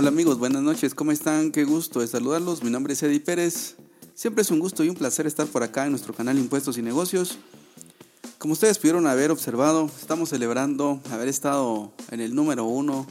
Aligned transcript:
Hola 0.00 0.08
amigos, 0.08 0.38
buenas 0.38 0.62
noches, 0.62 0.94
¿cómo 0.94 1.12
están? 1.12 1.52
Qué 1.52 1.64
gusto 1.64 2.00
de 2.00 2.06
saludarlos. 2.06 2.62
Mi 2.62 2.70
nombre 2.70 2.94
es 2.94 3.02
Eddie 3.02 3.20
Pérez. 3.20 3.76
Siempre 4.14 4.40
es 4.40 4.50
un 4.50 4.58
gusto 4.58 4.82
y 4.82 4.88
un 4.88 4.94
placer 4.94 5.26
estar 5.26 5.46
por 5.46 5.62
acá 5.62 5.84
en 5.84 5.90
nuestro 5.90 6.14
canal 6.14 6.38
Impuestos 6.38 6.78
y 6.78 6.82
Negocios. 6.82 7.36
Como 8.38 8.54
ustedes 8.54 8.78
pudieron 8.78 9.06
haber 9.06 9.30
observado, 9.30 9.90
estamos 10.00 10.30
celebrando 10.30 11.02
haber 11.10 11.28
estado 11.28 11.92
en 12.10 12.22
el 12.22 12.34
número 12.34 12.64
uno 12.64 13.06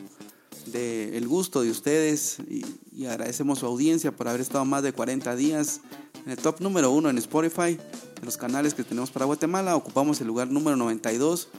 del 0.66 1.28
gusto 1.28 1.62
de 1.62 1.70
ustedes 1.70 2.40
y, 2.50 2.66
y, 2.92 3.06
agradecemos 3.06 3.60
su 3.60 3.68
audiencia 3.68 4.12
por 4.12 4.28
haber 4.28 4.42
estado 4.42 4.66
más 4.66 4.82
de 4.82 4.92
40 4.92 5.36
días 5.36 5.82
en 6.26 6.32
el 6.32 6.40
top 6.40 6.60
número 6.60 6.90
uno 6.90 7.12
en 7.12 7.20
Spotify. 7.20 7.78
De 8.20 8.26
los 8.26 8.36
canales 8.36 8.74
que 8.74 8.84
tenemos 8.84 9.12
para 9.12 9.26
Guatemala, 9.26 9.76
ocupamos 9.76 10.22
el 10.22 10.28
lugar 10.28 10.48
número 10.48 10.76
92 10.76 11.50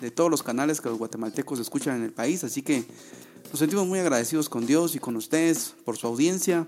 de 0.00 0.10
todos 0.10 0.28
los 0.28 0.42
canales 0.42 0.80
que 0.80 0.88
los 0.88 0.98
guatemaltecos 0.98 1.60
escuchan 1.60 1.98
en 1.98 2.02
el 2.02 2.12
país. 2.12 2.42
Así 2.42 2.62
que 2.62 2.84
nos 3.52 3.58
sentimos 3.58 3.86
muy 3.86 3.98
agradecidos 3.98 4.48
con 4.48 4.64
Dios 4.64 4.94
y 4.94 4.98
con 4.98 5.14
ustedes 5.14 5.74
por 5.84 5.98
su 5.98 6.06
audiencia. 6.06 6.66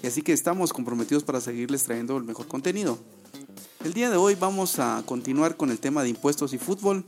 Y 0.00 0.06
así 0.06 0.22
que 0.22 0.32
estamos 0.32 0.72
comprometidos 0.72 1.24
para 1.24 1.40
seguirles 1.40 1.82
trayendo 1.82 2.16
el 2.16 2.22
mejor 2.22 2.46
contenido. 2.46 2.98
El 3.84 3.94
día 3.94 4.08
de 4.10 4.16
hoy 4.16 4.36
vamos 4.36 4.78
a 4.78 5.02
continuar 5.06 5.56
con 5.56 5.70
el 5.70 5.80
tema 5.80 6.04
de 6.04 6.10
impuestos 6.10 6.52
y 6.52 6.58
fútbol, 6.58 7.04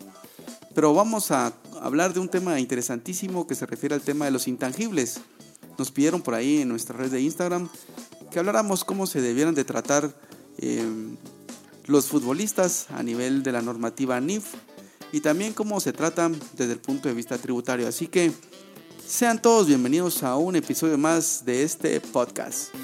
pero 0.74 0.92
vamos 0.92 1.30
a 1.30 1.52
hablar 1.80 2.14
de 2.14 2.20
un 2.20 2.28
tema 2.28 2.58
interesantísimo 2.58 3.46
que 3.46 3.54
se 3.54 3.64
refiere 3.64 3.94
al 3.94 4.00
tema 4.00 4.24
de 4.24 4.32
los 4.32 4.48
intangibles. 4.48 5.20
Nos 5.78 5.92
pidieron 5.92 6.20
por 6.20 6.34
ahí 6.34 6.62
en 6.62 6.68
nuestra 6.68 6.96
red 6.96 7.12
de 7.12 7.20
Instagram 7.20 7.68
que 8.32 8.40
habláramos 8.40 8.82
cómo 8.82 9.06
se 9.06 9.20
debieran 9.20 9.54
de 9.54 9.64
tratar 9.64 10.18
eh, 10.58 10.84
los 11.84 12.06
futbolistas 12.06 12.88
a 12.90 13.04
nivel 13.04 13.44
de 13.44 13.52
la 13.52 13.62
normativa 13.62 14.20
NIF 14.20 14.54
y 15.12 15.20
también 15.20 15.52
cómo 15.52 15.78
se 15.78 15.92
tratan 15.92 16.36
desde 16.54 16.72
el 16.72 16.80
punto 16.80 17.08
de 17.08 17.14
vista 17.14 17.38
tributario. 17.38 17.86
Así 17.86 18.08
que 18.08 18.32
sean 19.06 19.40
todos 19.40 19.68
bienvenidos 19.68 20.22
a 20.24 20.36
un 20.36 20.56
episodio 20.56 20.98
más 20.98 21.44
de 21.44 21.62
este 21.62 22.00
podcast. 22.00 22.74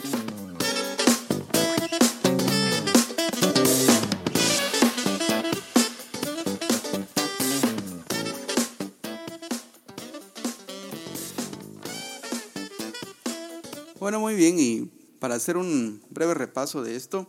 Bueno, 13.98 14.20
muy 14.20 14.34
bien, 14.34 14.58
y 14.58 14.90
para 15.18 15.34
hacer 15.34 15.56
un 15.56 16.02
breve 16.10 16.34
repaso 16.34 16.82
de 16.82 16.96
esto, 16.96 17.28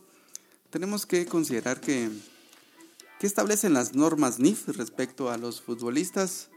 tenemos 0.69 1.05
que 1.05 1.25
considerar 1.25 1.81
que, 1.81 2.09
que 3.19 3.27
establecen 3.27 3.73
las 3.73 3.95
normas 3.95 4.39
NIF 4.39 4.67
respecto 4.69 5.31
a 5.31 5.37
los 5.37 5.61
futbolistas. 5.61 6.49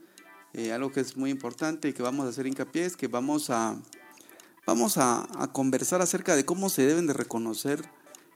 Eh, 0.56 0.72
algo 0.72 0.90
que 0.90 1.00
es 1.00 1.18
muy 1.18 1.28
importante 1.30 1.86
y 1.86 1.92
que 1.92 2.02
vamos 2.02 2.24
a 2.24 2.30
hacer 2.30 2.46
hincapié 2.46 2.86
es 2.86 2.96
que 2.96 3.08
vamos 3.08 3.50
a, 3.50 3.76
vamos 4.66 4.96
a, 4.96 5.28
conversar 5.52 6.00
acerca 6.00 6.34
de 6.34 6.46
cómo 6.46 6.70
se 6.70 6.86
deben 6.86 7.06
de 7.06 7.12
reconocer 7.12 7.82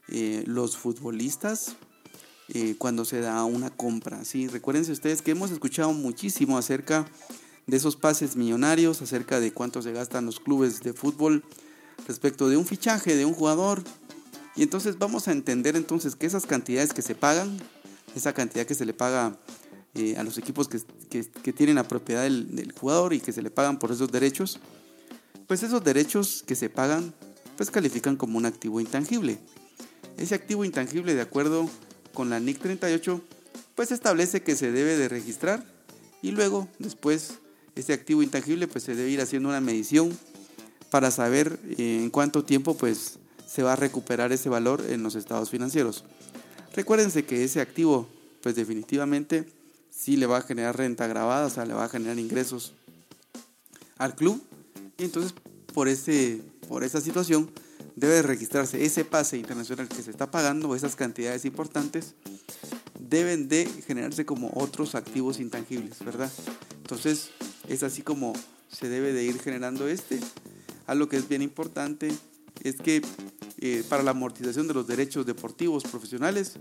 eh, 0.07 0.43
los 0.45 0.77
futbolistas 0.77 1.75
eh, 2.49 2.75
cuando 2.77 3.05
se 3.05 3.21
da 3.21 3.43
una 3.43 3.71
compra. 3.71 4.23
¿sí? 4.23 4.47
Recuérdense 4.47 4.91
ustedes 4.91 5.23
que 5.23 5.31
hemos 5.31 5.49
escuchado 5.49 5.93
muchísimo 5.93 6.59
acerca 6.59 7.07
de 7.65 7.77
esos 7.77 7.95
pases 7.95 8.35
millonarios, 8.35 9.01
acerca 9.01 9.39
de 9.39 9.51
cuánto 9.51 9.81
se 9.81 9.91
gastan 9.91 10.27
los 10.27 10.39
clubes 10.39 10.81
de 10.81 10.93
fútbol 10.93 11.43
respecto 12.07 12.49
de 12.49 12.57
un 12.57 12.67
fichaje 12.67 13.15
de 13.15 13.25
un 13.25 13.33
jugador. 13.33 13.83
Y 14.55 14.61
entonces 14.61 14.99
vamos 14.99 15.27
a 15.27 15.31
entender 15.31 15.75
entonces 15.75 16.15
que 16.15 16.27
esas 16.27 16.45
cantidades 16.45 16.93
que 16.93 17.01
se 17.01 17.15
pagan, 17.15 17.57
esa 18.15 18.31
cantidad 18.31 18.67
que 18.67 18.75
se 18.75 18.85
le 18.85 18.93
paga 18.93 19.35
a 20.17 20.23
los 20.23 20.37
equipos 20.37 20.67
que, 20.67 20.79
que, 21.11 21.53
tienen 21.53 21.75
la 21.75 21.87
propiedad 21.87 22.23
del, 22.23 22.55
del, 22.55 22.71
jugador 22.71 23.13
y 23.13 23.19
que 23.19 23.33
se 23.33 23.41
le 23.41 23.51
pagan 23.51 23.77
por 23.77 23.91
esos 23.91 24.11
derechos, 24.11 24.59
pues 25.47 25.61
esos 25.61 25.83
derechos 25.83 26.43
que 26.47 26.55
se 26.55 26.69
pagan, 26.69 27.13
pues 27.57 27.69
califican 27.69 28.15
como 28.15 28.37
un 28.37 28.45
activo 28.45 28.79
intangible. 28.79 29.37
Ese 30.17 30.35
activo 30.35 30.63
intangible, 30.63 31.13
de 31.13 31.21
acuerdo 31.21 31.69
con 32.13 32.29
la 32.29 32.39
NIC 32.39 32.59
38, 32.59 33.21
pues 33.75 33.91
establece 33.91 34.41
que 34.41 34.55
se 34.55 34.71
debe 34.71 34.97
de 34.97 35.09
registrar 35.09 35.65
y 36.21 36.31
luego, 36.31 36.67
después, 36.79 37.39
ese 37.75 37.93
activo 37.93 38.23
intangible, 38.23 38.67
pues 38.67 38.83
se 38.83 38.95
debe 38.95 39.09
ir 39.09 39.21
haciendo 39.21 39.49
una 39.49 39.61
medición 39.61 40.17
para 40.89 41.11
saber 41.11 41.59
eh, 41.77 41.99
en 42.03 42.09
cuánto 42.09 42.43
tiempo 42.43 42.75
pues 42.75 43.17
se 43.47 43.63
va 43.63 43.73
a 43.73 43.77
recuperar 43.77 44.31
ese 44.31 44.49
valor 44.49 44.83
en 44.89 45.03
los 45.03 45.15
estados 45.15 45.49
financieros. 45.49 46.05
Recuérdense 46.73 47.25
que 47.25 47.43
ese 47.43 47.59
activo 47.59 48.07
pues 48.41 48.55
definitivamente 48.55 49.45
sí 50.01 50.17
le 50.17 50.25
va 50.25 50.37
a 50.37 50.41
generar 50.41 50.75
renta 50.75 51.05
grabada, 51.05 51.45
o 51.45 51.49
sea, 51.51 51.63
le 51.63 51.75
va 51.75 51.85
a 51.85 51.89
generar 51.89 52.17
ingresos 52.17 52.73
al 53.99 54.15
club 54.15 54.41
y 54.97 55.03
entonces 55.03 55.35
por, 55.75 55.87
ese, 55.87 56.41
por 56.67 56.83
esa 56.83 56.99
situación 57.01 57.51
debe 57.95 58.23
registrarse 58.23 58.83
ese 58.83 59.05
pase 59.05 59.37
internacional 59.37 59.87
que 59.87 60.01
se 60.01 60.09
está 60.09 60.31
pagando, 60.31 60.73
esas 60.75 60.95
cantidades 60.95 61.45
importantes 61.45 62.15
deben 62.99 63.47
de 63.47 63.67
generarse 63.85 64.25
como 64.25 64.51
otros 64.55 64.95
activos 64.95 65.39
intangibles, 65.39 66.03
¿verdad? 66.03 66.31
Entonces 66.77 67.29
es 67.67 67.83
así 67.83 68.01
como 68.01 68.33
se 68.71 68.89
debe 68.89 69.13
de 69.13 69.23
ir 69.23 69.39
generando 69.39 69.87
este 69.87 70.19
algo 70.87 71.09
que 71.09 71.17
es 71.17 71.29
bien 71.29 71.43
importante 71.43 72.11
es 72.63 72.77
que 72.77 73.03
eh, 73.59 73.83
para 73.87 74.01
la 74.01 74.11
amortización 74.11 74.67
de 74.67 74.73
los 74.73 74.87
derechos 74.87 75.27
deportivos 75.27 75.83
profesionales, 75.83 76.55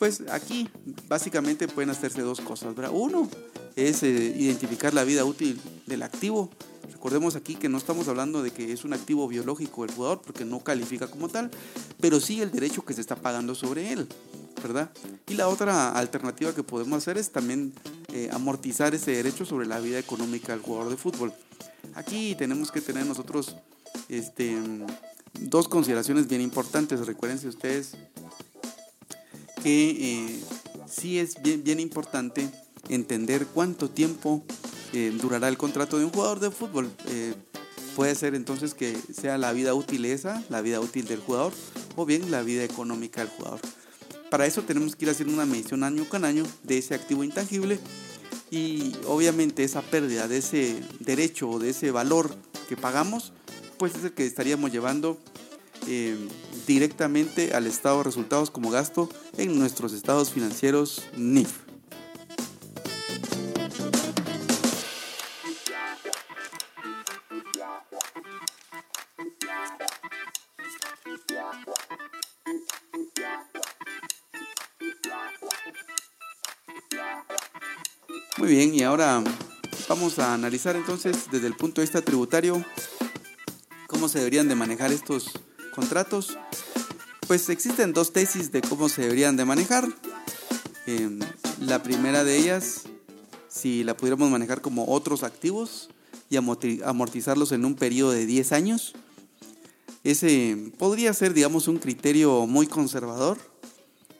pues 0.00 0.22
aquí 0.30 0.66
básicamente 1.08 1.68
pueden 1.68 1.90
hacerse 1.90 2.22
dos 2.22 2.40
cosas. 2.40 2.74
¿verdad? 2.74 2.90
Uno 2.94 3.28
es 3.76 4.02
eh, 4.02 4.34
identificar 4.34 4.94
la 4.94 5.04
vida 5.04 5.26
útil 5.26 5.60
del 5.86 6.02
activo. 6.02 6.48
Recordemos 6.90 7.36
aquí 7.36 7.54
que 7.54 7.68
no 7.68 7.76
estamos 7.76 8.08
hablando 8.08 8.42
de 8.42 8.50
que 8.50 8.72
es 8.72 8.84
un 8.84 8.94
activo 8.94 9.28
biológico 9.28 9.84
el 9.84 9.92
jugador 9.92 10.22
porque 10.22 10.46
no 10.46 10.60
califica 10.60 11.06
como 11.06 11.28
tal, 11.28 11.50
pero 12.00 12.18
sí 12.18 12.40
el 12.40 12.50
derecho 12.50 12.82
que 12.82 12.94
se 12.94 13.02
está 13.02 13.14
pagando 13.14 13.54
sobre 13.54 13.92
él. 13.92 14.08
¿verdad? 14.62 14.90
Y 15.28 15.34
la 15.34 15.48
otra 15.48 15.92
alternativa 15.92 16.54
que 16.54 16.62
podemos 16.62 16.96
hacer 16.96 17.18
es 17.18 17.30
también 17.30 17.74
eh, 18.14 18.30
amortizar 18.32 18.94
ese 18.94 19.10
derecho 19.10 19.44
sobre 19.44 19.66
la 19.66 19.80
vida 19.80 19.98
económica 19.98 20.52
del 20.52 20.62
jugador 20.62 20.90
de 20.90 20.96
fútbol. 20.96 21.30
Aquí 21.94 22.34
tenemos 22.36 22.72
que 22.72 22.80
tener 22.80 23.04
nosotros 23.04 23.54
este, 24.08 24.56
dos 25.38 25.68
consideraciones 25.68 26.26
bien 26.26 26.40
importantes. 26.40 27.06
Recuérdense 27.06 27.48
ustedes 27.48 27.96
que 29.62 29.90
eh, 29.90 30.40
sí 30.86 31.18
es 31.18 31.36
bien, 31.42 31.80
importante 31.80 32.48
entender 32.88 33.46
cuánto 33.46 33.90
tiempo 33.90 34.42
eh, 34.92 35.16
durará 35.20 35.48
el 35.48 35.56
contrato 35.56 35.98
de 35.98 36.04
un 36.04 36.10
jugador 36.10 36.40
de 36.40 36.50
fútbol. 36.50 36.90
Eh, 37.08 37.34
puede 37.94 38.14
ser 38.14 38.34
entonces 38.34 38.74
que 38.74 38.96
sea 39.12 39.38
la 39.38 39.52
vida 39.52 39.74
útil 39.74 40.04
esa, 40.04 40.42
la 40.48 40.62
vida 40.62 40.80
útil 40.80 41.06
del 41.06 41.20
jugador, 41.20 41.52
o 41.96 42.06
bien 42.06 42.30
la 42.30 42.42
vida 42.42 42.64
económica 42.64 43.20
del 43.20 43.30
jugador. 43.30 43.60
Para 44.30 44.46
eso 44.46 44.62
tenemos 44.62 44.94
que 44.96 45.04
ir 45.04 45.10
haciendo 45.10 45.34
una 45.34 45.46
medición 45.46 45.82
año 45.82 46.08
con 46.08 46.24
año 46.24 46.44
de 46.62 46.78
ese 46.78 46.94
activo 46.94 47.24
intangible 47.24 47.80
y 48.50 48.94
obviamente 49.06 49.64
esa 49.64 49.82
pérdida 49.82 50.28
de 50.28 50.38
ese 50.38 50.82
derecho 51.00 51.48
o 51.50 51.58
de 51.58 51.70
ese 51.70 51.90
valor 51.90 52.34
que 52.68 52.76
pagamos, 52.76 53.32
pues 53.76 53.94
es 53.96 54.04
el 54.04 54.12
que 54.12 54.26
estaríamos 54.26 54.70
llevando 54.70 55.18
directamente 56.72 57.52
al 57.52 57.66
estado 57.66 57.98
de 57.98 58.04
resultados 58.04 58.50
como 58.52 58.70
gasto 58.70 59.08
en 59.36 59.58
nuestros 59.58 59.92
estados 59.92 60.30
financieros 60.30 61.02
NIF. 61.16 61.50
Muy 78.36 78.48
bien, 78.48 78.74
y 78.74 78.82
ahora 78.84 79.24
vamos 79.88 80.20
a 80.20 80.34
analizar 80.34 80.76
entonces 80.76 81.28
desde 81.32 81.48
el 81.48 81.56
punto 81.56 81.80
de 81.80 81.86
vista 81.86 82.00
tributario 82.00 82.64
cómo 83.88 84.08
se 84.08 84.18
deberían 84.18 84.48
de 84.48 84.54
manejar 84.54 84.92
estos 84.92 85.32
contratos. 85.74 86.38
Pues 87.30 87.48
existen 87.48 87.92
dos 87.92 88.12
tesis 88.12 88.50
de 88.50 88.60
cómo 88.60 88.88
se 88.88 89.02
deberían 89.02 89.36
de 89.36 89.44
manejar. 89.44 89.86
Eh, 90.88 91.16
la 91.60 91.80
primera 91.80 92.24
de 92.24 92.36
ellas, 92.36 92.86
si 93.46 93.84
la 93.84 93.96
pudiéramos 93.96 94.32
manejar 94.32 94.60
como 94.60 94.88
otros 94.88 95.22
activos 95.22 95.90
y 96.28 96.36
amortizarlos 96.36 97.52
en 97.52 97.64
un 97.64 97.76
periodo 97.76 98.10
de 98.10 98.26
10 98.26 98.50
años, 98.50 98.94
ese 100.02 100.72
podría 100.76 101.14
ser, 101.14 101.32
digamos, 101.32 101.68
un 101.68 101.78
criterio 101.78 102.48
muy 102.48 102.66
conservador. 102.66 103.38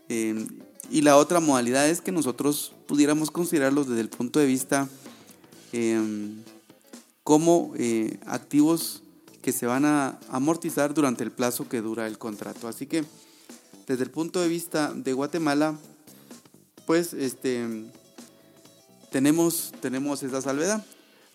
Eh, 0.09 0.47
y 0.89 1.03
la 1.03 1.17
otra 1.17 1.41
modalidad 1.41 1.89
es 1.89 2.01
que 2.01 2.12
nosotros 2.12 2.75
pudiéramos 2.87 3.33
considerarlos 3.33 3.89
desde 3.89 4.03
el 4.03 4.09
punto 4.09 4.39
de 4.39 4.47
vista 4.47 4.89
eh, 5.73 6.01
como 7.25 7.73
eh, 7.77 8.21
activos 8.25 9.03
que 9.42 9.52
se 9.52 9.66
van 9.66 9.84
a 9.84 10.19
amortizar 10.28 10.94
durante 10.94 11.25
el 11.25 11.32
plazo 11.32 11.69
que 11.69 11.81
dura 11.81 12.06
el 12.06 12.19
contrato. 12.19 12.69
Así 12.69 12.87
que 12.87 13.04
desde 13.87 14.04
el 14.04 14.10
punto 14.10 14.40
de 14.40 14.48
vista 14.48 14.92
de 14.94 15.12
Guatemala, 15.12 15.76
pues 16.87 17.14
este 17.14 17.90
tenemos, 19.10 19.72
tenemos 19.81 20.22
esa 20.22 20.40
salvedad. 20.40 20.84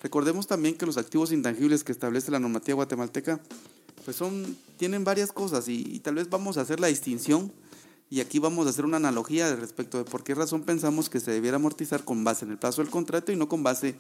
Recordemos 0.01 0.47
también 0.47 0.75
que 0.75 0.85
los 0.85 0.97
activos 0.97 1.31
intangibles 1.31 1.83
que 1.83 1.91
establece 1.91 2.31
la 2.31 2.39
normativa 2.39 2.75
guatemalteca 2.75 3.39
pues 4.05 4.17
son, 4.17 4.55
tienen 4.77 5.03
varias 5.03 5.31
cosas 5.31 5.67
y, 5.67 5.99
tal 5.99 6.15
vez 6.15 6.29
vamos 6.29 6.57
a 6.57 6.61
hacer 6.61 6.79
la 6.79 6.87
distinción 6.87 7.51
y 8.09 8.19
aquí 8.19 8.37
vamos 8.37 8.67
a 8.67 8.69
hacer 8.69 8.85
una 8.85 8.97
analogía 8.97 9.55
respecto 9.55 9.97
de 9.97 10.03
por 10.03 10.23
qué 10.23 10.35
razón 10.35 10.61
pensamos 10.61 11.09
que 11.09 11.19
se 11.19 11.31
debiera 11.31 11.55
amortizar 11.55 12.03
con 12.03 12.23
base 12.23 12.45
en 12.45 12.51
el 12.51 12.59
plazo 12.59 12.83
del 12.83 12.91
contrato 12.91 13.31
y 13.31 13.35
no 13.35 13.49
con 13.49 13.63
base 13.63 13.95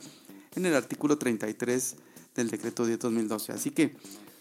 en 0.55 0.67
el 0.67 0.75
artículo 0.75 1.17
33 1.17 1.95
del 2.35 2.49
decreto 2.49 2.87
10-2012. 2.87 3.53
Así 3.53 3.71
que 3.71 3.95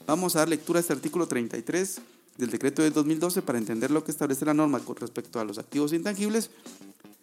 vamos 0.07 0.37
a 0.37 0.41
dar 0.41 0.49
lectura 0.49 0.79
a 0.79 0.83
este 0.83 0.93
artículo 0.93 1.27
33 1.27 2.01
del 2.37 2.51
decreto 2.51 2.83
de 2.83 2.91
2012 2.91 3.43
para 3.43 3.59
entender 3.59 3.91
lo 3.91 4.05
que 4.05 4.11
establece 4.11 4.45
la 4.45 4.55
norma 4.55 4.81
con 4.81 4.97
respecto 4.97 5.41
a 5.41 5.45
los 5.45 5.59
activos 5.59 5.93
intangibles, 5.93 6.51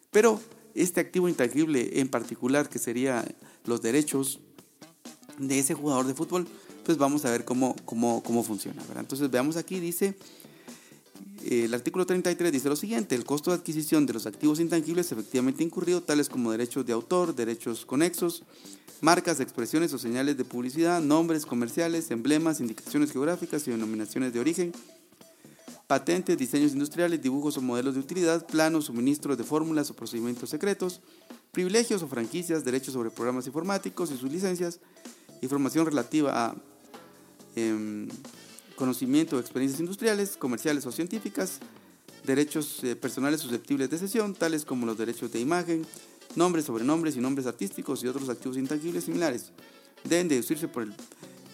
pero 0.10 0.40
este 0.74 1.02
activo 1.02 1.28
intangible 1.28 2.00
en 2.00 2.08
particular, 2.08 2.70
que 2.70 2.80
sería 2.80 3.26
los 3.66 3.82
derechos 3.82 4.40
de 5.38 5.60
ese 5.60 5.74
jugador 5.74 6.08
de 6.08 6.14
fútbol, 6.14 6.48
pues 6.86 6.98
vamos 6.98 7.26
a 7.26 7.32
ver 7.32 7.46
cómo, 7.46 7.76
cómo, 7.86 8.24
cómo 8.24 8.44
funciona. 8.44 8.82
Entonces 8.98 9.30
veamos 9.30 9.58
aquí, 9.58 9.80
dice, 9.80 10.16
el 11.46 11.74
artículo 11.74 12.06
33 12.06 12.52
dice 12.52 12.70
lo 12.70 12.76
siguiente, 12.76 13.16
el 13.16 13.26
costo 13.26 13.52
de 13.52 13.58
adquisición 13.58 14.06
de 14.06 14.14
los 14.14 14.26
activos 14.26 14.60
intangibles 14.60 15.12
efectivamente 15.12 15.64
incurrido, 15.64 16.02
tales 16.02 16.30
como 16.30 16.52
derechos 16.52 16.86
de 16.86 16.94
autor, 16.94 17.36
derechos 17.36 17.86
conexos, 17.86 18.44
marcas, 19.02 19.40
expresiones 19.40 19.94
o 19.94 19.98
señales 19.98 20.38
de 20.38 20.46
publicidad, 20.46 21.02
nombres 21.02 21.46
comerciales, 21.46 22.12
emblemas, 22.12 22.60
indicaciones 22.60 23.12
geográficas 23.12 23.68
y 23.68 23.72
denominaciones 23.72 24.34
de 24.34 24.40
origen, 24.40 24.72
patentes, 25.88 26.38
diseños 26.38 26.72
industriales, 26.74 27.22
dibujos 27.22 27.58
o 27.58 27.62
modelos 27.62 27.96
de 27.96 28.00
utilidad, 28.00 28.46
planos, 28.46 28.86
suministros 28.86 29.38
de 29.38 29.44
fórmulas 29.44 29.90
o 29.90 29.96
procedimientos 29.96 30.50
secretos, 30.50 31.02
privilegios 31.52 32.02
o 32.04 32.08
franquicias, 32.08 32.64
derechos 32.64 32.94
sobre 32.94 33.10
programas 33.10 33.48
informáticos 33.48 34.12
y 34.12 34.18
sus 34.18 34.32
licencias, 34.32 34.80
información 35.42 35.86
relativa 35.86 36.46
a 36.46 36.56
em, 37.56 38.08
conocimiento 38.82 39.38
o 39.38 39.40
experiencias 39.40 39.80
industriales, 39.80 40.38
comerciales 40.38 40.88
o 40.88 40.92
científicas, 40.92 41.60
derechos 42.26 42.84
eh, 42.84 42.96
personales 42.96 43.40
susceptibles 43.40 43.92
de 43.92 44.00
cesión, 44.00 44.34
tales 44.34 44.66
como 44.66 44.88
los 44.88 44.98
derechos 44.98 45.32
de 45.32 45.40
imagen, 45.40 45.86
nombres, 46.36 46.66
sobrenombres 46.66 47.16
y 47.16 47.20
nombres 47.20 47.46
artísticos 47.46 48.04
y 48.04 48.08
otros 48.08 48.28
activos 48.28 48.58
intangibles 48.58 49.04
similares. 49.04 49.52
Deben 50.04 50.28
deducirse 50.28 50.68
por 50.68 50.82
el 50.82 50.96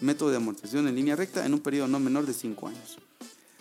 método 0.00 0.30
de 0.30 0.36
amortización 0.36 0.88
en 0.88 0.94
línea 0.94 1.16
recta 1.16 1.44
en 1.44 1.52
un 1.52 1.60
periodo 1.60 1.86
no 1.86 2.00
menor 2.00 2.24
de 2.24 2.32
5 2.32 2.66
años. 2.66 2.96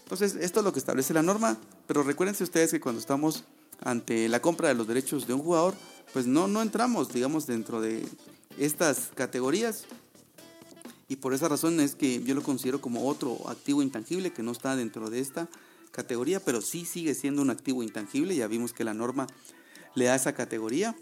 Entonces, 0.04 0.38
esto 0.40 0.62
es 0.62 0.63
lo 0.63 0.72
que 0.72 0.80
establece 0.80 1.13
la 1.13 1.22
norma, 1.22 1.58
pero 1.88 2.04
recuérdense 2.04 2.46
ustedes 2.46 2.72
que 2.72 2.80
cuando 2.80 3.02
estamos 3.02 3.44
ante 3.84 4.30
la 4.30 4.42
compra 4.42 4.70
de 4.70 4.75
los 4.75 4.88
derechos 4.88 5.28
de 5.28 5.34
un 5.34 5.42
jugador, 5.42 5.74
pues 6.13 6.25
no, 6.25 6.48
no 6.48 6.62
entramos, 6.62 7.12
digamos, 7.12 7.48
dentro 7.48 7.81
de 7.81 8.08
estas 8.58 9.12
categorías. 9.13 9.84
Y 11.09 11.18
por 11.18 11.33
esa 11.33 11.48
razón 11.48 11.80
es 11.80 11.95
que 11.95 12.21
yo 12.24 12.36
lo 12.36 12.44
considero 12.44 12.81
como 12.81 13.07
otro 13.07 13.50
activo 13.50 13.81
intangible 13.81 14.33
que 14.33 14.44
no 14.44 14.51
está 14.51 14.75
dentro 14.75 15.09
de 15.09 15.19
esta 15.19 15.48
categoría, 15.92 16.44
pero 16.44 16.62
sí 16.62 16.86
sigue 16.86 17.15
siendo 17.15 17.42
un 17.42 17.50
activo 17.50 17.81
intangible. 17.81 18.36
Ya 18.36 18.48
vimos 18.48 18.74
que 18.74 18.83
la 18.83 18.94
norma 18.94 19.27
le 19.95 20.06
da 20.06 20.15
esa 20.15 20.33
categoría. 20.33 20.95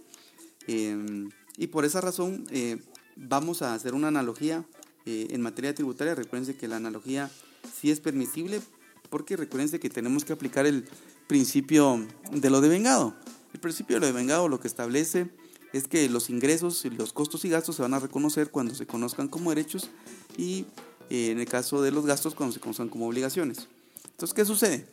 Em, 0.68 1.32
y 1.58 1.68
por 1.68 1.86
esa 1.86 2.02
razón 2.02 2.46
eh, 2.52 2.78
vamos 3.16 3.62
a 3.62 3.74
hacer 3.74 3.94
una 3.94 4.10
analogía 4.10 4.64
eh, 5.06 5.28
en 5.32 5.42
materia 5.42 5.74
tributaria. 5.74 6.14
Recuerden 6.14 6.56
que 6.56 6.68
la 6.68 6.78
analogía 6.78 7.32
sí 7.80 7.90
es 7.90 8.00
permisible, 8.00 8.62
porque 9.10 9.36
recuérdense 9.38 9.80
que 9.80 9.90
tenemos 9.90 10.24
que 10.24 10.34
aplicar 10.34 10.68
el 10.68 10.86
principio 11.28 12.06
de 12.32 12.50
lo 12.52 12.62
de 12.62 12.70
vengado. 12.70 13.16
El 13.54 13.60
principio 13.60 13.96
de 13.96 14.02
lo 14.02 14.06
de 14.08 14.12
vengado 14.12 14.48
lo 14.50 14.60
que 14.60 14.68
establece 14.68 15.30
es 15.76 15.90
que 15.90 16.08
los 16.08 16.30
ingresos 16.30 16.86
los 16.98 17.12
costos 17.12 17.44
y 17.44 17.50
gastos 17.50 17.76
se 17.76 17.82
van 17.82 17.94
a 17.94 18.00
reconocer 18.00 18.50
cuando 18.50 18.74
se 18.74 18.88
conozcan 18.88 19.28
como 19.28 19.50
derechos 19.50 19.90
y 20.38 20.66
eh, 21.10 21.32
en 21.32 21.40
el 21.40 21.48
caso 21.48 21.82
de 21.82 21.92
los 21.92 22.06
gastos 22.06 22.34
cuando 22.34 22.54
se 22.54 22.62
conozcan 22.62 22.88
como 22.88 23.08
obligaciones. 23.08 23.68
Entonces, 24.12 24.34
¿qué 24.34 24.46
sucede? 24.46 24.88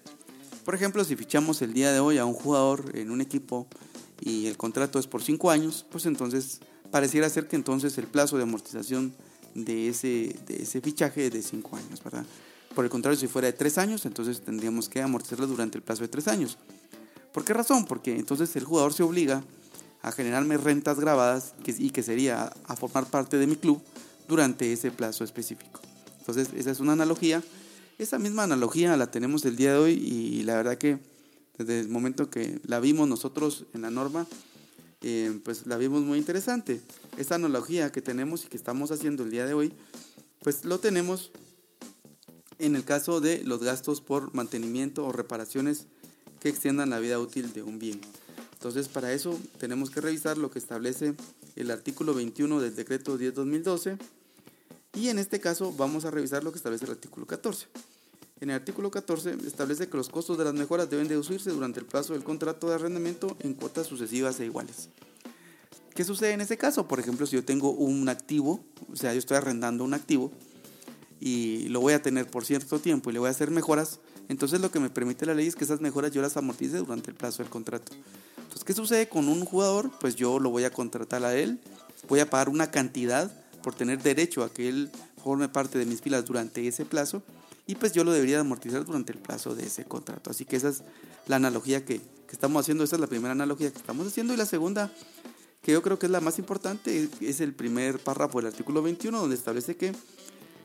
Por 0.65 0.75
ejemplo, 0.75 1.05
si 1.05 1.15
fichamos 1.15 1.63
el 1.63 1.73
día 1.73 1.93
de 1.93 2.01
hoy 2.01 2.19
a 2.19 2.25
un 2.25 2.35
jugador 2.35 2.91
en 2.95 3.13
un 3.13 3.21
equipo 3.21 3.69
y 4.21 4.47
el 4.47 4.57
contrato 4.57 4.99
es 4.99 5.07
por 5.07 5.23
5 5.23 5.53
años, 5.53 5.87
pues 5.89 6.05
entonces 6.07 6.59
pareciera 6.91 7.31
ser 7.31 7.47
que 7.47 7.55
entonces 7.55 7.97
el 7.99 8.09
plazo 8.09 8.37
de 8.37 8.43
amortización 8.43 9.15
de 9.55 9.89
ese, 9.89 10.35
de 10.49 10.65
ese 10.65 10.81
fichaje 10.81 11.27
es 11.27 11.33
de 11.33 11.43
5 11.43 11.77
años, 11.77 12.03
¿verdad? 12.03 12.27
Por 12.75 12.85
el 12.85 12.91
contrario, 12.91 13.21
si 13.21 13.29
fuera 13.29 13.47
de 13.47 13.53
tres 13.53 13.79
años, 13.79 14.05
entonces 14.05 14.41
tendríamos 14.41 14.89
que 14.89 15.01
amortizarlo 15.01 15.47
durante 15.47 15.79
el 15.79 15.85
plazo 15.85 16.03
de 16.03 16.09
tres 16.09 16.27
años. 16.27 16.59
¿Por 17.33 17.45
qué 17.45 17.55
razón? 17.55 17.85
Porque 17.85 18.17
entonces 18.17 18.57
el 18.57 18.65
jugador 18.65 18.93
se 18.93 19.05
obliga 19.05 19.45
a 20.03 20.13
generarme 20.13 20.57
rentas 20.57 20.99
grabadas 20.99 21.55
y 21.67 21.91
que 21.91 22.03
sería 22.03 22.53
a 22.65 22.77
formar 22.77 23.07
parte 23.07 23.39
de 23.39 23.47
mi 23.47 23.57
club 23.57 23.81
durante 24.29 24.73
ese 24.73 24.91
plazo 24.91 25.25
específico. 25.25 25.81
Entonces, 26.19 26.49
esa 26.57 26.71
es 26.71 26.81
una 26.81 26.93
analogía. 26.93 27.43
Esa 27.99 28.19
misma 28.19 28.43
analogía 28.43 28.97
la 28.97 29.11
tenemos 29.11 29.45
el 29.45 29.57
día 29.57 29.73
de 29.73 29.79
hoy 29.79 29.93
y 29.93 30.43
la 30.43 30.57
verdad 30.57 30.77
que 30.77 30.99
desde 31.59 31.81
el 31.81 31.89
momento 31.89 32.31
que 32.31 32.61
la 32.65 32.81
vimos 32.81 33.09
nosotros 33.09 33.67
en 33.75 33.83
la 33.83 33.91
norma, 33.91 34.27
eh, 35.03 35.39
pues 35.45 35.67
la 35.67 35.77
vimos 35.77 36.03
muy 36.03 36.19
interesante. 36.19 36.81
Esta 37.17 37.37
analogía 37.37 37.93
que 37.93 38.03
tenemos 38.03 38.45
y 38.45 38.49
que 38.49 38.57
estamos 38.57 38.91
haciendo 38.91 39.23
el 39.25 39.31
día 39.31 39.47
de 39.47 39.55
hoy, 39.55 39.73
pues 40.43 40.65
lo 40.65 40.79
tenemos 40.79 41.31
en 42.59 42.77
el 42.77 42.85
caso 42.85 43.21
de 43.21 43.43
los 43.45 43.63
gastos 43.63 44.01
por 44.01 44.35
mantenimiento 44.35 45.05
o 45.05 45.13
reparaciones 45.13 45.87
que 46.41 46.49
extiendan 46.49 46.91
la 46.91 47.01
vida 47.01 47.19
útil 47.19 47.53
de 47.53 47.63
un 47.63 47.79
bien. 47.79 48.01
Entonces, 48.63 48.87
para 48.87 49.13
eso 49.13 49.37
tenemos 49.59 49.91
que 49.91 50.01
revisar 50.01 50.39
lo 50.39 50.53
que 50.53 50.61
establece 50.61 51.15
el 51.57 51.73
artículo 51.73 52.15
21 52.15 52.61
del 52.61 52.77
decreto 52.77 53.19
10-2012 53.19 53.99
y 54.95 55.09
en 55.09 55.19
este 55.19 55.41
caso 55.41 55.73
vamos 55.73 56.05
a 56.05 56.13
revisar 56.13 56.45
lo 56.45 56.53
que 56.53 56.59
establece 56.59 56.85
el 56.85 56.93
artículo 56.93 57.27
14. 57.27 57.67
En 58.41 58.51
el 58.51 58.55
artículo 58.55 58.93
14 58.93 59.37
establece 59.49 59.89
que 59.89 59.97
los 59.97 60.09
costos 60.09 60.39
de 60.39 60.45
las 60.45 60.55
mejoras 60.55 60.89
deben 60.89 61.09
deducirse 61.09 61.51
durante 61.51 61.81
el 61.81 61.87
plazo 61.87 62.13
del 62.13 62.23
contrato 62.23 62.69
de 62.69 62.77
arrendamiento 62.77 63.37
en 63.41 63.55
cuotas 63.55 63.89
sucesivas 63.89 64.39
e 64.39 64.45
iguales. 64.45 64.91
¿Qué 65.93 66.05
sucede 66.05 66.31
en 66.31 66.41
ese 66.41 66.57
caso? 66.57 66.87
Por 66.87 67.01
ejemplo, 67.01 67.27
si 67.27 67.35
yo 67.35 67.45
tengo 67.45 67.73
un 67.73 68.09
activo, 68.09 68.65
o 68.93 68.95
sea, 68.95 69.13
yo 69.13 69.19
estoy 69.19 69.39
arrendando 69.39 69.83
un 69.83 69.93
activo, 69.93 70.31
y 71.19 71.67
lo 71.69 71.81
voy 71.81 71.95
a 71.95 72.03
tener 72.03 72.31
por 72.31 72.45
cierto 72.45 72.79
tiempo 72.79 73.11
y 73.11 73.15
le 73.15 73.19
voy 73.19 73.27
a 73.27 73.33
hacer 73.33 73.51
mejoras, 73.51 73.99
entonces 74.29 74.61
lo 74.61 74.71
que 74.71 74.79
me 74.79 74.89
permite 74.89 75.27
la 75.27 75.35
ley 75.35 75.49
es 75.49 75.57
que 75.57 75.65
esas 75.65 75.81
mejoras 75.81 76.13
yo 76.13 76.23
las 76.23 76.37
amortice 76.37 76.77
durante 76.77 77.11
el 77.11 77.17
plazo 77.17 77.43
del 77.43 77.51
contrato. 77.51 77.91
Entonces, 78.53 78.65
¿qué 78.67 78.75
sucede 78.75 79.09
con 79.09 79.29
un 79.29 79.47
jugador? 79.47 79.91
Pues 79.99 80.15
yo 80.15 80.39
lo 80.39 80.51
voy 80.51 80.65
a 80.65 80.71
contratar 80.71 81.25
a 81.25 81.35
él, 81.35 81.59
voy 82.07 82.21
a 82.21 82.29
pagar 82.29 82.51
una 82.51 82.71
cantidad 82.71 83.33
por 83.63 83.75
tener 83.75 84.03
derecho 84.03 84.45
a 84.45 84.53
que 84.53 84.69
él 84.69 84.91
forme 85.25 85.49
parte 85.49 85.79
de 85.79 85.87
mis 85.87 86.03
filas 86.03 86.27
durante 86.27 86.69
ese 86.69 86.85
plazo 86.85 87.23
y 87.67 87.77
pues 87.77 87.93
yo 87.93 88.05
lo 88.05 88.13
debería 88.13 88.41
amortizar 88.41 88.85
durante 88.85 89.13
el 89.13 89.19
plazo 89.19 89.55
de 89.55 89.65
ese 89.65 89.87
contrato. 89.87 90.29
Así 90.29 90.45
que 90.45 90.57
esa 90.57 90.69
es 90.69 90.83
la 91.29 91.37
analogía 91.37 91.87
que, 91.87 92.01
que 92.01 92.33
estamos 92.33 92.61
haciendo, 92.61 92.85
esa 92.85 92.97
es 92.97 93.01
la 93.01 93.07
primera 93.07 93.33
analogía 93.33 93.71
que 93.71 93.79
estamos 93.79 94.07
haciendo 94.07 94.35
y 94.35 94.37
la 94.37 94.45
segunda 94.45 94.93
que 95.63 95.73
yo 95.73 95.81
creo 95.81 95.99
que 95.99 96.05
es 96.05 96.13
la 96.13 96.21
más 96.21 96.39
importante 96.39 97.09
es 97.23 97.41
el 97.41 97.55
primer 97.55 98.01
párrafo 98.01 98.39
del 98.39 98.49
artículo 98.49 98.83
21 98.83 99.19
donde 99.19 99.35
establece 99.35 99.77
que 99.77 99.95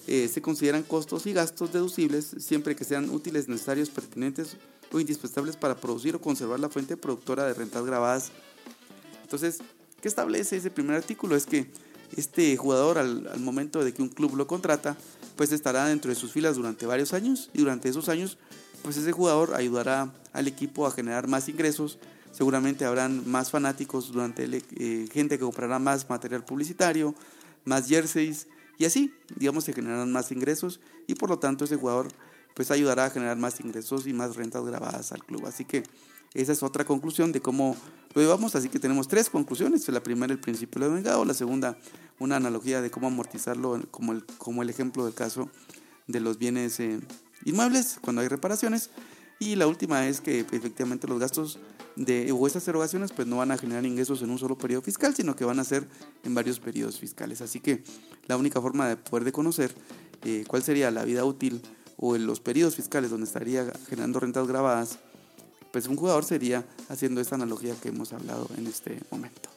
eh, 0.08 0.28
se 0.28 0.42
consideran 0.42 0.84
costos 0.84 1.26
y 1.26 1.32
gastos 1.32 1.72
deducibles 1.72 2.36
siempre 2.40 2.76
que 2.76 2.84
sean 2.84 3.10
útiles, 3.12 3.48
necesarios, 3.48 3.90
pertinentes 3.90 4.58
o 4.92 5.00
indispensables 5.00 5.56
para 5.56 5.76
producir 5.76 6.16
o 6.16 6.22
conservar 6.22 6.60
la 6.60 6.70
fuente 6.70 6.98
productora 6.98 7.46
de 7.46 7.54
rentas 7.54 7.86
grabadas. 7.86 8.32
Entonces, 9.24 9.60
¿qué 10.02 10.08
establece 10.08 10.58
ese 10.58 10.72
primer 10.72 10.96
artículo? 10.96 11.36
Es 11.36 11.46
que 11.46 11.70
este 12.16 12.56
jugador 12.56 12.98
al, 12.98 13.40
momento 13.40 13.84
de 13.84 13.94
que 13.94 14.02
un 14.02 14.10
club 14.10 14.36
lo 14.36 14.48
contrata, 14.48 14.98
pues 15.36 15.52
estará 15.52 15.86
dentro 15.86 16.10
de 16.10 16.16
sus 16.16 16.32
filas 16.32 16.56
durante 16.56 16.86
varios 16.86 17.14
años 17.14 17.50
y 17.54 17.60
durante 17.60 17.90
esos 17.90 18.10
años, 18.10 18.38
pues 18.84 18.98
ese 18.98 19.12
jugador 19.12 19.54
ayudará 19.56 20.14
al 20.34 20.48
equipo 20.48 20.88
a 20.88 20.92
generar 20.92 21.28
más 21.28 21.50
ingresos. 21.50 22.00
Seguramente 22.32 22.86
habrán 22.86 23.30
más 23.30 23.52
fanáticos 23.52 24.12
durante 24.12 24.46
eh, 24.46 25.10
gente 25.12 25.38
que 25.38 25.44
comprará 25.44 25.80
más 25.80 26.10
material 26.10 26.46
publicitario, 26.46 27.14
más 27.66 27.88
jerseys, 27.88 28.48
y 28.78 28.86
así, 28.86 29.14
digamos, 29.36 29.64
se 29.64 29.74
generarán 29.74 30.12
más 30.12 30.32
ingresos 30.32 30.80
y 31.08 31.16
por 31.16 31.30
lo 31.30 31.40
tanto 31.40 31.66
ese 31.66 31.78
jugador 31.78 32.10
pues 32.58 32.72
ayudará 32.72 33.06
a 33.06 33.10
generar 33.12 33.38
más 33.38 33.60
ingresos 33.60 34.08
y 34.08 34.14
más 34.14 34.36
rentas 34.36 34.66
grabadas 34.66 35.12
al 35.12 35.24
club. 35.24 35.46
Así 35.46 35.64
que 35.64 35.84
esa 36.34 36.52
es 36.52 36.64
otra 36.64 36.86
conclusión 36.86 37.32
de 37.32 37.40
cómo 37.40 37.78
lo 38.16 38.22
llevamos. 38.24 38.56
Así 38.56 38.68
que 38.68 38.80
tenemos 38.80 39.08
tres 39.08 39.30
conclusiones. 39.30 39.88
La 39.90 40.02
primera, 40.02 40.34
el 40.34 40.40
principio 40.40 40.82
de 40.82 40.90
vengado. 40.90 41.24
La 41.24 41.36
segunda, 41.36 41.78
una 42.18 42.38
analogía 42.38 42.82
de 42.82 42.90
cómo 42.90 43.06
amortizarlo 43.06 43.80
como 43.92 44.14
el, 44.14 44.26
como 44.40 44.64
el 44.64 44.72
ejemplo 44.72 45.06
del 45.06 45.14
caso 45.14 45.52
de 46.08 46.20
los 46.20 46.40
bienes 46.40 46.80
eh, 46.80 47.00
inmuebles 47.46 48.00
cuando 48.02 48.24
hay 48.24 48.28
reparaciones. 48.28 48.90
Y 49.38 49.56
la 49.56 49.68
última 49.68 50.08
es 50.08 50.20
que 50.20 50.40
efectivamente 50.40 51.08
los 51.08 51.20
gastos 51.20 51.60
de, 51.96 52.32
o 52.32 52.48
estas 52.48 52.68
erogaciones 52.68 53.12
pues 53.12 53.28
no 53.28 53.38
van 53.38 53.52
a 53.52 53.58
generar 53.60 53.86
ingresos 53.86 54.24
en 54.24 54.32
un 54.32 54.40
solo 54.40 54.58
periodo 54.58 54.82
fiscal, 54.82 55.14
sino 55.14 55.36
que 55.36 55.46
van 55.46 55.60
a 55.60 55.64
ser 55.64 55.88
en 56.24 56.34
varios 56.34 56.60
periodos 56.60 56.98
fiscales. 56.98 57.42
Así 57.42 57.60
que 57.60 57.84
la 58.26 58.36
única 58.36 58.60
forma 58.60 58.90
de 58.90 58.98
poder 58.98 59.26
de 59.26 59.32
conocer 59.32 59.76
eh, 60.24 60.44
cuál 60.48 60.64
sería 60.64 60.90
la 60.90 61.06
vida 61.06 61.24
útil 61.24 61.62
o 61.98 62.16
en 62.16 62.26
los 62.26 62.40
periodos 62.40 62.76
fiscales 62.76 63.10
donde 63.10 63.26
estaría 63.26 63.72
generando 63.90 64.20
rentas 64.20 64.48
grabadas, 64.48 65.00
pues 65.72 65.88
un 65.88 65.96
jugador 65.96 66.24
sería 66.24 66.66
haciendo 66.90 67.22
esta 67.22 67.36
analogía 67.36 67.76
que 67.82 67.90
hemos 67.90 68.14
hablado 68.14 68.48
en 68.58 68.68
este 68.68 69.02
momento. 69.12 69.50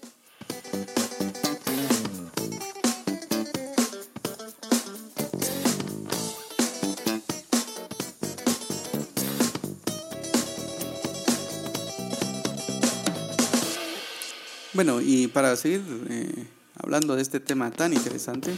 Bueno, 14.73 15.03
y 15.03 15.27
para 15.27 15.57
seguir 15.57 15.83
eh, 16.09 16.47
hablando 16.77 17.15
de 17.15 17.21
este 17.21 17.39
tema 17.39 17.71
tan 17.71 17.93
interesante, 17.93 18.57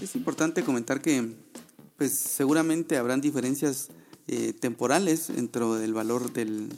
es 0.00 0.14
importante 0.14 0.62
comentar 0.62 1.00
que 1.00 1.34
pues 1.98 2.12
seguramente 2.12 2.96
habrán 2.96 3.20
diferencias 3.20 3.88
eh, 4.28 4.52
temporales 4.52 5.26
dentro 5.34 5.74
del 5.74 5.92
valor 5.92 6.32
del, 6.32 6.68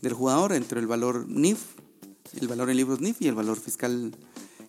del 0.00 0.12
jugador, 0.14 0.54
entre 0.54 0.80
el 0.80 0.86
valor 0.86 1.28
NIF, 1.28 1.58
el 2.40 2.48
valor 2.48 2.70
en 2.70 2.78
libros 2.78 3.00
NIF 3.00 3.20
y 3.20 3.28
el 3.28 3.34
valor 3.34 3.60
fiscal. 3.60 4.12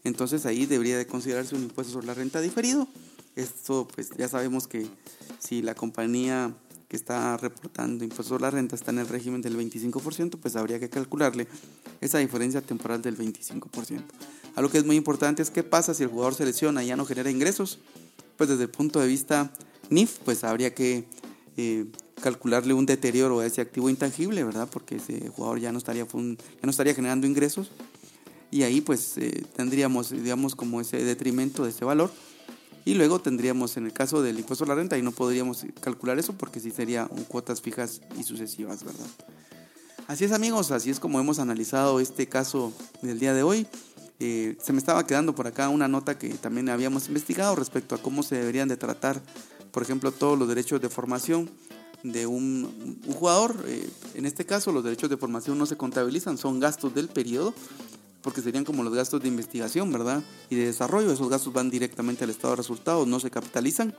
Entonces 0.03 0.45
ahí 0.45 0.65
debería 0.65 0.97
de 0.97 1.07
considerarse 1.07 1.55
un 1.55 1.63
impuesto 1.63 1.93
sobre 1.93 2.07
la 2.07 2.13
renta 2.13 2.41
diferido. 2.41 2.87
Esto 3.35 3.87
pues 3.95 4.09
ya 4.17 4.27
sabemos 4.27 4.67
que 4.67 4.85
si 5.39 5.61
la 5.61 5.75
compañía 5.75 6.53
que 6.89 6.97
está 6.97 7.37
reportando 7.37 8.03
impuestos 8.03 8.27
sobre 8.27 8.41
la 8.41 8.51
renta 8.51 8.75
está 8.75 8.91
en 8.91 8.99
el 8.99 9.07
régimen 9.07 9.41
del 9.41 9.55
25%, 9.55 10.39
pues 10.41 10.57
habría 10.57 10.79
que 10.79 10.89
calcularle 10.89 11.47
esa 12.01 12.17
diferencia 12.17 12.61
temporal 12.61 13.01
del 13.01 13.17
25%. 13.17 14.01
Algo 14.55 14.71
que 14.71 14.79
es 14.79 14.85
muy 14.85 14.97
importante 14.97 15.41
es 15.41 15.51
qué 15.51 15.63
pasa 15.63 15.93
si 15.93 16.03
el 16.03 16.09
jugador 16.09 16.33
se 16.33 16.43
lesiona 16.43 16.83
y 16.83 16.87
ya 16.87 16.97
no 16.97 17.05
genera 17.05 17.29
ingresos. 17.31 17.79
Pues 18.35 18.49
desde 18.49 18.63
el 18.63 18.69
punto 18.69 18.99
de 18.99 19.07
vista 19.07 19.51
NIF, 19.89 20.19
pues 20.25 20.43
habría 20.43 20.73
que 20.73 21.05
eh, 21.57 21.85
calcularle 22.21 22.73
un 22.73 22.85
deterioro 22.85 23.39
a 23.39 23.45
ese 23.45 23.61
activo 23.61 23.89
intangible, 23.89 24.43
¿verdad? 24.43 24.67
Porque 24.71 24.97
ese 24.97 25.29
jugador 25.29 25.59
ya 25.59 25.71
no 25.71 25.77
estaría, 25.77 26.05
ya 26.05 26.63
no 26.63 26.69
estaría 26.69 26.93
generando 26.93 27.27
ingresos 27.27 27.71
y 28.51 28.63
ahí 28.63 28.81
pues 28.81 29.17
eh, 29.17 29.43
tendríamos, 29.55 30.11
digamos, 30.11 30.55
como 30.55 30.81
ese 30.81 31.03
detrimento 31.03 31.63
de 31.63 31.69
ese 31.69 31.85
valor. 31.85 32.11
Y 32.85 32.95
luego 32.95 33.19
tendríamos, 33.19 33.77
en 33.77 33.85
el 33.85 33.93
caso 33.93 34.21
del 34.23 34.39
impuesto 34.39 34.63
a 34.63 34.67
la 34.67 34.75
renta, 34.75 34.97
y 34.97 35.01
no 35.01 35.11
podríamos 35.11 35.65
calcular 35.81 36.17
eso 36.17 36.33
porque 36.33 36.59
sí 36.59 36.71
sería 36.71 37.07
un 37.11 37.23
cuotas 37.23 37.61
fijas 37.61 38.01
y 38.17 38.23
sucesivas, 38.23 38.83
¿verdad? 38.83 39.05
Así 40.07 40.25
es 40.25 40.31
amigos, 40.31 40.71
así 40.71 40.89
es 40.89 40.99
como 40.99 41.19
hemos 41.19 41.37
analizado 41.37 41.99
este 41.99 42.27
caso 42.27 42.73
del 43.03 43.19
día 43.19 43.33
de 43.33 43.43
hoy. 43.43 43.67
Eh, 44.19 44.57
se 44.59 44.73
me 44.73 44.79
estaba 44.79 45.05
quedando 45.05 45.35
por 45.35 45.45
acá 45.45 45.69
una 45.69 45.87
nota 45.87 46.17
que 46.17 46.29
también 46.29 46.67
habíamos 46.69 47.07
investigado 47.07 47.55
respecto 47.55 47.93
a 47.93 48.01
cómo 48.01 48.23
se 48.23 48.35
deberían 48.35 48.67
de 48.67 48.75
tratar, 48.75 49.21
por 49.71 49.83
ejemplo, 49.83 50.11
todos 50.11 50.37
los 50.37 50.47
derechos 50.47 50.81
de 50.81 50.89
formación 50.89 51.49
de 52.03 52.27
un, 52.27 52.99
jugador. 53.13 53.55
Eh, 53.67 53.89
en 54.15 54.25
este 54.25 54.45
caso, 54.45 54.71
los 54.71 54.83
derechos 54.83 55.09
de 55.09 55.17
formación 55.17 55.57
no 55.57 55.65
se 55.65 55.77
contabilizan, 55.77 56.37
son 56.37 56.59
gastos 56.59 56.93
del 56.93 57.07
periodo, 57.07 57.53
porque 58.21 58.41
serían 58.41 58.65
como 58.65 58.83
los 58.83 58.93
gastos 58.93 59.21
de 59.21 59.27
investigación, 59.27 59.91
¿verdad? 59.91 60.23
Y 60.49 60.55
de 60.55 60.65
desarrollo. 60.65 61.11
Esos 61.11 61.29
gastos 61.29 61.53
van 61.53 61.69
directamente 61.69 62.23
al 62.23 62.29
estado 62.29 62.51
de 62.51 62.57
resultados, 62.57 63.07
no 63.07 63.19
se 63.19 63.29
capitalizan. 63.29 63.95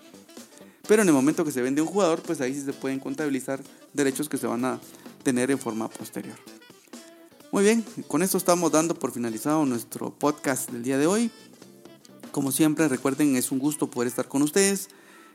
Pero 0.86 1.02
en 1.02 1.08
el 1.08 1.14
momento 1.14 1.44
que 1.44 1.52
se 1.52 1.62
vende 1.62 1.80
un 1.80 1.88
jugador, 1.88 2.20
pues 2.22 2.40
ahí 2.40 2.54
sí 2.54 2.62
se 2.62 2.72
pueden 2.72 2.98
contabilizar 2.98 3.62
derechos 3.92 4.28
que 4.28 4.36
se 4.36 4.46
van 4.46 4.64
a 4.64 4.80
tener 5.22 5.50
en 5.50 5.58
forma 5.58 5.88
posterior. 5.88 6.36
Muy 7.52 7.64
bien, 7.64 7.84
con 8.06 8.22
esto 8.22 8.38
estamos 8.38 8.70
dando 8.72 8.94
por 8.94 9.12
finalizado 9.12 9.64
nuestro 9.66 10.10
podcast 10.10 10.70
del 10.70 10.82
día 10.82 10.98
de 10.98 11.06
hoy. 11.06 11.30
Como 12.32 12.52
siempre, 12.52 12.88
recuerden, 12.88 13.34
es 13.36 13.50
un 13.50 13.58
gusto 13.58 13.90
poder 13.90 14.08
estar 14.08 14.28
con 14.28 14.42
ustedes. 14.42 14.88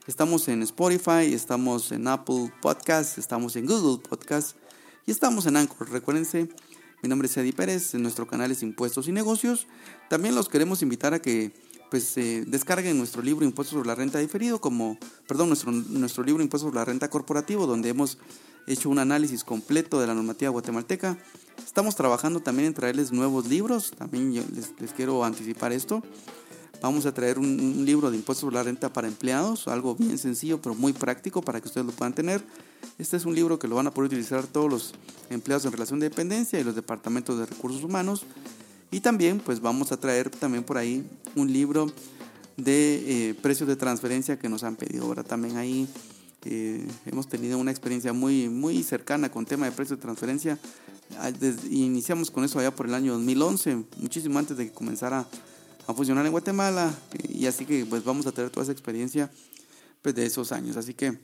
Estamos 0.08 0.48
en 0.50 0.62
Spotify, 0.62 1.34
estamos 1.34 1.92
en 1.92 2.08
Apple 2.08 2.54
Podcast, 2.62 3.18
estamos 3.18 3.56
en 3.56 3.66
Google 3.66 4.08
Podcast 4.08 4.56
y 5.08 5.12
estamos 5.12 5.48
en 5.48 5.58
Anchor. 5.58 5.90
Recuérdense, 5.90 6.48
mi 7.02 7.10
nombre 7.10 7.28
es 7.28 7.36
Eddie 7.38 7.54
Pérez, 7.54 7.96
nuestro 7.96 8.28
canal 8.28 8.52
es 8.52 8.62
Impuestos 8.62 9.08
y 9.08 9.12
Negocios. 9.12 9.66
También 10.08 10.36
los 10.36 10.48
queremos 10.48 10.84
invitar 10.84 11.16
a 11.16 11.20
que 11.20 11.54
pues 11.90 12.16
eh, 12.18 12.44
descarguen 12.46 13.00
nuestro 13.00 13.24
libro 13.24 13.46
Impuestos 13.46 13.74
sobre 13.74 13.88
la 13.88 13.96
Renta 13.96 14.20
Diferido, 14.20 14.62
como, 14.62 15.00
perdón, 15.28 15.48
nuestro, 15.48 15.72
nuestro 15.72 16.24
libro 16.24 16.44
Impuestos 16.44 16.68
sobre 16.68 16.80
la 16.80 16.86
Renta 16.86 17.10
Corporativo, 17.10 17.66
donde 17.66 17.90
hemos 17.90 18.20
hecho 18.68 18.92
un 18.92 19.00
análisis 19.00 19.44
completo 19.44 20.00
de 20.00 20.06
la 20.06 20.14
normativa 20.14 20.52
guatemalteca. 20.52 21.18
Estamos 21.66 21.96
trabajando 21.96 22.42
también 22.42 22.68
en 22.68 22.74
traerles 22.76 23.12
nuevos 23.12 23.48
libros, 23.48 23.90
también 23.98 24.36
les 24.80 24.94
quiero 24.94 25.26
anticipar 25.26 25.74
esto. 25.74 26.04
Vamos 26.86 27.08
a 27.08 27.14
traer 27.16 27.40
un, 27.40 27.84
libro 27.84 28.12
de 28.12 28.18
impuestos 28.18 28.42
sobre 28.42 28.58
la 28.58 28.62
renta 28.62 28.94
para 28.94 29.08
empleados, 29.08 29.68
algo 29.68 29.96
bien 29.96 30.20
sencillo 30.20 30.62
pero 30.62 30.76
muy 30.76 30.94
práctico 30.94 31.42
para 31.42 31.60
que 31.60 31.68
ustedes 31.68 31.88
lo 31.88 31.92
puedan 31.92 32.14
tener. 32.14 32.44
Este 33.00 33.18
es 33.18 33.26
un 33.26 33.34
libro 33.34 33.58
que 33.58 33.68
lo 33.68 33.76
van 33.76 33.88
a 33.88 33.92
poder 33.92 34.10
utilizar 34.10 34.46
todos 34.46 34.70
los 34.70 34.94
empleados 35.32 35.66
en 35.66 35.72
relación 35.72 36.00
de 36.00 36.10
dependencia 36.10 36.60
y 36.60 36.64
los 36.64 36.76
departamentos 36.76 37.40
de 37.40 37.48
recursos 37.48 37.84
humanos. 37.84 38.22
Y 38.92 39.00
también 39.00 39.40
pues 39.40 39.62
vamos 39.62 39.92
a 39.92 40.00
traer 40.00 40.30
también 40.30 40.64
por 40.64 40.78
ahí 40.78 41.04
un 41.36 41.52
libro 41.52 41.92
de 42.56 43.30
eh, 43.30 43.34
precios 43.34 43.68
de 43.68 43.78
transferencia 43.78 44.38
que 44.38 44.48
nos 44.48 44.64
han 44.64 44.76
pedido. 44.76 45.06
Ahora 45.06 45.24
también 45.24 45.58
ahí 45.58 45.88
eh, 46.44 46.88
hemos 47.08 47.28
tenido 47.28 47.58
una 47.58 47.72
experiencia 47.72 48.14
muy, 48.14 48.48
muy 48.48 48.84
cercana 48.84 49.32
con 49.32 49.48
tema 49.48 49.66
de 49.66 49.72
precios 49.72 49.98
de 49.98 50.04
transferencia. 50.04 50.60
Iniciamos 51.72 52.30
con 52.30 52.44
eso 52.44 52.60
allá 52.60 52.70
por 52.70 52.86
el 52.86 52.94
año 52.94 53.14
2011, 53.14 53.86
muchísimo 53.98 54.38
antes 54.38 54.56
de 54.56 54.68
que 54.68 54.72
comenzara 54.72 55.28
a 55.88 55.94
funcionar 55.94 56.26
en 56.26 56.32
Guatemala 56.32 56.94
y 57.30 57.46
así 57.46 57.66
que 57.66 57.86
pues 57.86 58.04
vamos 58.04 58.26
a 58.28 58.32
tener 58.32 58.50
toda 58.50 58.64
esa 58.64 58.72
experiencia 58.72 59.32
pues 60.02 60.16
de 60.16 60.26
esos 60.26 60.52
años. 60.52 60.78
Así 60.78 60.94
que 60.94 61.18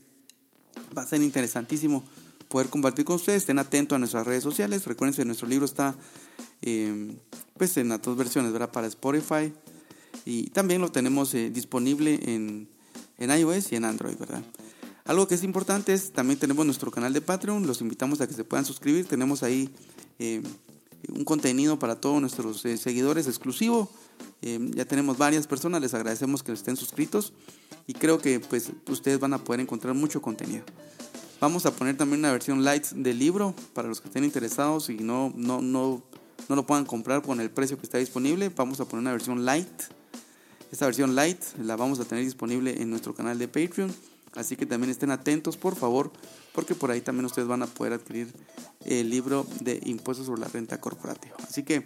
va 0.96 1.02
a 1.04 1.08
ser 1.08 1.22
interesantísimo 1.22 2.04
poder 2.48 2.70
compartir 2.70 3.06
con 3.06 3.16
ustedes. 3.16 3.44
Estén 3.44 3.60
atentos 3.60 3.96
a 3.96 4.00
nuestras 4.00 4.26
redes 4.26 4.44
sociales. 4.44 4.86
Recuerden 4.86 5.16
que 5.16 5.26
nuestro 5.26 5.48
libro 5.48 5.66
está 5.66 5.96
em, 6.62 7.16
pues 7.58 7.78
en 7.78 7.90
las 7.90 8.02
dos 8.02 8.18
versiones, 8.18 8.52
¿verdad? 8.52 8.72
Para 8.72 8.88
Spotify 8.88 9.54
y 10.26 10.50
también 10.50 10.82
lo 10.82 10.92
tenemos 10.92 11.34
eh, 11.34 11.50
disponible 11.50 12.20
en, 12.24 12.68
en 13.18 13.32
iOS 13.32 13.72
y 13.72 13.76
en 13.76 13.86
Android, 13.86 14.18
¿verdad? 14.18 14.44
Algo 15.06 15.28
que 15.28 15.36
es 15.36 15.44
importante 15.44 15.94
es 15.94 16.12
también 16.12 16.40
tenemos 16.40 16.66
nuestro 16.66 16.92
canal 16.92 17.12
de 17.14 17.22
Patreon. 17.22 17.66
Los 17.66 17.82
invitamos 17.82 18.22
a 18.22 18.28
que 18.28 18.34
se 18.34 18.44
puedan 18.44 18.66
suscribir. 18.66 19.06
Tenemos 19.06 19.42
ahí 19.42 19.70
em, 20.20 20.44
un 21.10 21.24
contenido 21.26 21.80
para 21.80 21.96
todos 21.96 22.22
nuestros 22.22 22.66
eh, 22.66 22.78
seguidores 22.78 23.28
exclusivo. 23.28 23.90
Eh, 24.42 24.60
ya 24.74 24.86
tenemos 24.86 25.18
varias 25.18 25.48
personas, 25.48 25.82
les 25.82 25.94
agradecemos 25.94 26.44
que 26.44 26.52
estén 26.52 26.78
suscritos 26.78 27.34
y 27.88 27.94
creo 27.94 28.20
que 28.20 28.40
pues 28.40 28.72
ustedes 28.88 29.20
van 29.20 29.34
a 29.34 29.44
poder 29.44 29.62
encontrar 29.62 29.94
mucho 29.94 30.22
contenido. 30.22 30.64
Vamos 31.40 31.66
a 31.66 31.72
poner 31.72 31.98
también 31.98 32.20
una 32.20 32.32
versión 32.32 32.64
light 32.64 32.86
del 32.90 33.18
libro 33.18 33.56
para 33.74 33.88
los 33.88 34.00
que 34.00 34.08
estén 34.08 34.24
interesados 34.24 34.90
y 34.90 34.98
no, 34.98 35.34
no, 35.36 35.62
no, 35.62 36.04
no 36.48 36.56
lo 36.56 36.66
puedan 36.66 36.86
comprar 36.86 37.24
con 37.24 37.42
el 37.42 37.50
precio 37.50 37.78
que 37.78 37.84
está 37.84 37.98
disponible. 37.98 38.52
Vamos 38.56 38.80
a 38.80 38.86
poner 38.86 39.02
una 39.02 39.12
versión 39.12 39.44
light. 39.44 39.68
Esta 40.72 40.86
versión 40.86 41.16
light 41.16 41.42
la 41.64 41.76
vamos 41.76 42.00
a 42.00 42.06
tener 42.06 42.24
disponible 42.24 42.80
en 42.80 42.92
nuestro 42.92 43.16
canal 43.16 43.40
de 43.40 43.48
Patreon. 43.48 43.92
Así 44.36 44.56
que 44.56 44.66
también 44.66 44.92
estén 44.92 45.12
atentos, 45.12 45.58
por 45.58 45.76
favor, 45.76 46.12
porque 46.54 46.76
por 46.76 46.92
ahí 46.92 47.02
también 47.02 47.26
ustedes 47.26 47.48
van 47.48 47.64
a 47.64 47.68
poder 47.68 47.94
adquirir 47.94 48.34
el 48.86 49.10
libro 49.10 49.46
de 49.60 49.82
impuestos 49.84 50.26
sobre 50.26 50.42
la 50.42 50.48
renta 50.48 50.80
corporativa. 50.80 51.36
Así 51.44 51.64
que 51.64 51.84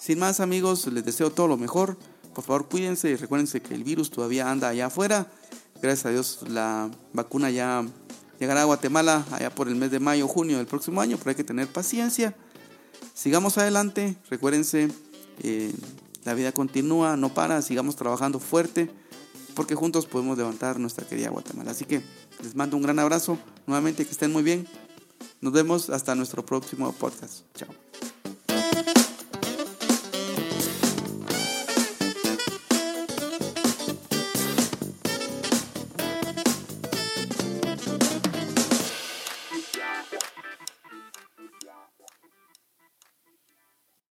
sin 0.00 0.18
más 0.18 0.40
amigos, 0.40 0.86
les 0.86 1.04
deseo 1.04 1.30
todo 1.32 1.48
lo 1.48 1.56
mejor. 1.56 1.96
Por 2.34 2.44
favor, 2.44 2.68
cuídense 2.68 3.10
y 3.10 3.16
recuérdense 3.16 3.60
que 3.60 3.74
el 3.74 3.84
virus 3.84 4.10
todavía 4.10 4.50
anda 4.50 4.68
allá 4.68 4.86
afuera. 4.86 5.26
Gracias 5.82 6.06
a 6.06 6.10
Dios 6.10 6.40
la 6.48 6.90
vacuna 7.12 7.50
ya 7.50 7.84
llegará 8.38 8.62
a 8.62 8.64
Guatemala 8.64 9.26
allá 9.32 9.50
por 9.50 9.68
el 9.68 9.74
mes 9.74 9.90
de 9.90 10.00
mayo, 10.00 10.28
junio 10.28 10.58
del 10.58 10.66
próximo 10.66 11.00
año, 11.00 11.16
pero 11.18 11.30
hay 11.30 11.36
que 11.36 11.44
tener 11.44 11.68
paciencia. 11.68 12.36
Sigamos 13.14 13.58
adelante, 13.58 14.16
recuérdense, 14.30 14.88
eh, 15.42 15.72
la 16.24 16.34
vida 16.34 16.52
continúa, 16.52 17.16
no 17.16 17.34
para, 17.34 17.62
sigamos 17.62 17.96
trabajando 17.96 18.38
fuerte, 18.38 18.90
porque 19.58 19.74
juntos 19.74 20.06
podemos 20.06 20.38
levantar 20.38 20.78
nuestra 20.78 21.04
querida 21.04 21.30
Guatemala. 21.30 21.72
Así 21.72 21.84
que 21.84 22.00
les 22.44 22.54
mando 22.54 22.76
un 22.76 22.82
gran 22.84 23.00
abrazo, 23.00 23.36
nuevamente 23.66 24.04
que 24.04 24.12
estén 24.12 24.32
muy 24.32 24.44
bien. 24.44 24.68
Nos 25.40 25.52
vemos 25.52 25.90
hasta 25.90 26.14
nuestro 26.14 26.46
próximo 26.46 26.92
podcast. 26.92 27.40
Chao. 27.56 27.68